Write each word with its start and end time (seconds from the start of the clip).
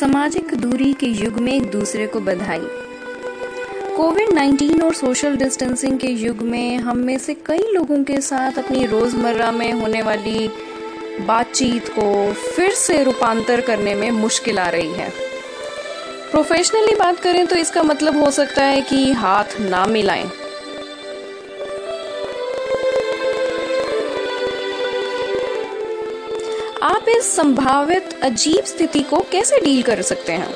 सामाजिक 0.00 0.54
दूरी 0.54 0.92
के 0.92 1.06
युग 1.06 1.38
में 1.38 1.52
एक 1.52 1.70
दूसरे 1.70 2.06
को 2.06 2.20
बधाई। 2.20 2.60
कोविड 3.96 4.28
19 4.28 4.82
और 4.82 4.94
सोशल 4.94 5.36
डिस्टेंसिंग 5.36 5.98
के 5.98 6.06
युग 6.06 6.42
में 6.42 6.76
हम 6.76 6.98
में 6.98 7.18
से 7.18 7.34
कई 7.34 7.72
लोगों 7.72 8.04
के 8.04 8.20
साथ 8.20 8.58
अपनी 8.58 8.86
रोज़मर्रा 8.86 9.50
में 9.52 9.72
होने 9.72 10.02
वाली 10.02 10.48
बातचीत 11.20 11.88
को 11.88 12.32
फिर 12.32 12.70
से 12.70 13.02
रूपांतर 13.04 13.60
करने 13.60 13.94
में 13.94 14.10
मुश्किल 14.10 14.58
आ 14.58 14.68
रही 14.68 14.92
है। 14.92 15.10
प्रोफेशनली 16.30 16.94
बात 16.94 17.20
करें 17.20 17.46
तो 17.46 17.56
इसका 17.56 17.82
मतलब 17.82 18.22
हो 18.22 18.30
सकता 18.30 18.64
है 18.64 18.80
कि 18.80 19.12
हाथ 19.12 19.60
ना 19.60 19.86
मिलाएँ। 19.86 20.30
आप 26.82 27.06
इस 27.08 27.36
संभावित 27.36 28.20
अजीब 28.22 28.64
स्थिति 28.64 29.00
को 29.00 29.20
कैसे 29.20 29.60
डील 29.60 29.82
कर 29.82 30.02
सकते 30.02 30.32
हैं? 30.32 30.54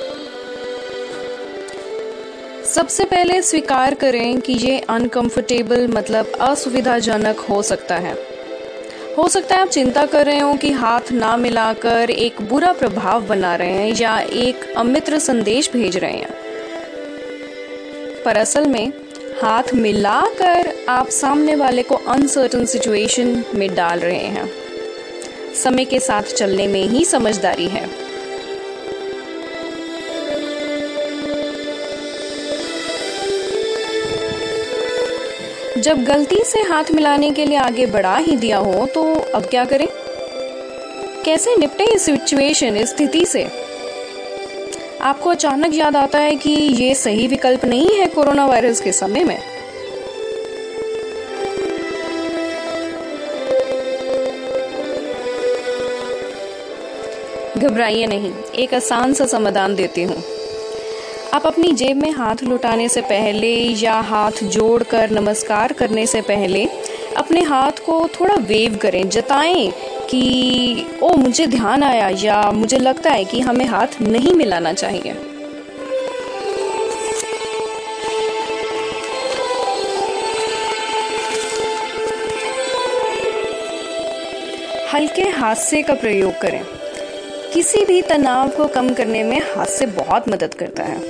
सबसे 2.65 3.05
पहले 3.05 3.43
स्वीकार 3.43 3.95
करें 3.95 4.41
कि 4.41 4.53
ये 4.53 4.79
अनकंफर्टेबल 4.79 5.89
मतलब 5.89 6.27
असुविधाजनक 6.41 7.39
हो 7.39 7.63
सकता 7.63 7.95
है। 7.95 8.15
हो 9.19 9.29
सकता 9.29 9.55
है 9.55 9.63
आप 9.63 9.69
चिंता 9.69 10.07
कर 10.07 10.27
रहे 10.27 10.39
हो 10.39 10.55
कि 10.55 10.71
हाथ 10.71 11.13
ना 11.13 11.37
मिलाकर 11.37 12.11
एक 12.11 12.43
बुरा 12.43 12.73
प्रभाव 12.73 13.27
बना 13.27 13.57
रहे 13.57 13.73
हैं 13.73 13.97
या 14.01 14.19
एक 14.19 14.75
अमित्र 14.77 15.19
संदेश 15.19 15.73
भेज 15.73 15.97
रहे 15.97 16.17
हैं। 16.17 16.35
पर 18.25 18.37
असल 18.37 18.67
में, 18.67 18.93
हाथ 19.43 19.75
मिलाकर 19.75 20.87
आप 20.89 21.09
सामने 21.09 21.55
वाले 21.55 21.83
को 21.83 21.95
अनसर्टन 21.95 22.67
सिचुएशन 22.67 23.45
में 23.55 23.75
डाल 23.75 23.99
रहे 23.99 24.27
हैं। 24.27 24.62
समय 25.55 25.85
के 25.85 26.01
साथ 26.01 26.23
चलने 26.23 26.67
में 26.67 26.83
ही 26.83 27.05
समझदारी 27.05 27.67
है। 27.67 28.13
जब 35.79 36.05
गलती 36.05 36.37
से 36.45 36.61
हाथ 36.61 36.85
मिलाने 36.95 37.31
के 37.31 37.45
लिए 37.45 37.57
आगे 37.57 37.87
बढ़ा 37.87 38.17
ही 38.17 38.37
दिया 38.37 38.59
हो 38.59 38.87
तो 38.87 39.15
अब 39.15 39.47
क्या 39.47 39.65
करें? 39.65 39.87
कैसे 41.25 41.57
निपटे 41.57 41.85
इस 41.85 42.03
सिचुएशन 42.03 42.77
इस 42.77 42.89
स्थिति 42.89 43.25
से? 43.25 43.45
आपको 45.01 45.31
अचानक 45.31 45.75
याद 45.75 45.97
आता 45.97 46.19
है 46.19 46.37
कि 46.37 46.51
ये 46.51 46.95
सही 46.95 47.27
विकल्प 47.27 47.65
नहीं 47.65 47.99
है 48.01 48.07
कोरोना 48.07 48.47
वायरस 48.47 48.81
के 48.81 48.93
समय 48.93 49.25
में। 49.25 49.52
घबराइए 57.59 58.07
नहीं, 58.07 58.33
एक 58.55 58.75
आसान 58.75 59.15
सा 59.15 59.27
समाधान 59.27 59.75
देती 59.75 60.03
हूँ। 60.03 60.23
आप 61.35 61.47
अपनी 61.47 61.73
जेब 61.73 62.03
में 62.03 62.11
हाथ 62.11 62.43
लुटाने 62.43 62.89
से 62.89 63.01
पहले 63.01 63.57
या 63.57 63.93
हाथ 63.93 64.45
जोड़कर 64.45 65.11
नमस्कार 65.11 65.73
करने 65.73 66.07
से 66.07 66.21
पहले 66.21 66.69
अपने 67.17 67.43
हाथ 67.43 67.85
को 67.87 68.09
थोड़ा 68.21 68.35
वेव 68.35 68.79
करें, 68.83 69.09
जताएँ 69.09 69.73
कि, 70.11 70.87
ओ, 71.03 71.17
मुझे 71.17 71.47
ध्यान 71.47 71.83
आया 71.83 72.09
या 72.09 72.51
मुझे 72.51 72.79
लगता 72.79 73.11
है 73.11 73.25
कि 73.25 73.41
हमें 73.41 73.67
हाथ 73.67 74.03
नहीं 74.03 74.35
मिलाना 74.35 74.73
चाहिए। 74.73 75.11
हल्के 84.95 85.23
हास्य 85.23 85.83
का 85.83 85.95
प्रयोग 85.95 86.41
करें। 86.41 86.82
किसी 87.53 87.85
भी 87.85 88.01
तनाव 88.03 88.49
को 88.49 88.67
कम 88.67 88.95
करने 88.95 89.23
में 89.23 89.41
हास्य 89.57 89.87
बहुत 89.87 90.29
मदद 90.29 90.55
करता 90.55 90.83
है। 90.83 91.01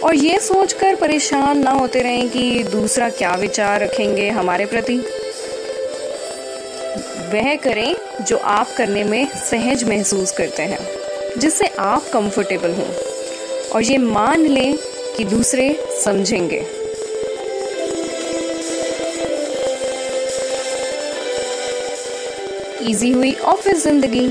और 0.00 0.14
ये 0.14 0.38
सोचकर 0.38 0.94
परेशान 0.94 1.58
ना 1.58 1.70
होते 1.70 2.02
रहें 2.02 2.28
कि 2.30 2.62
दूसरा 2.64 3.08
क्या 3.08 3.34
विचार 3.34 3.80
रखेंगे 3.80 4.28
हमारे 4.28 4.66
प्रति। 4.66 4.96
वह 7.32 7.54
करें 7.56 8.24
जो 8.24 8.36
आप 8.36 8.74
करने 8.76 9.04
में 9.04 9.26
सहज 9.50 9.84
महसूस 9.84 10.32
करते 10.32 10.62
हैं, 10.62 10.78
जिससे 11.38 11.66
आप 11.78 12.10
कंफर्टेबल 12.12 12.72
हों। 12.72 12.88
और 13.70 13.82
ये 13.82 13.98
मान 13.98 14.46
लें 14.46 14.76
कि 15.16 15.24
दूसरे 15.24 15.72
समझेंगे। 16.04 16.64
इजी 22.90 23.10
हुई 23.10 23.34
ऑफ़िस 23.34 23.82
ज़िंदगी। 23.82 24.28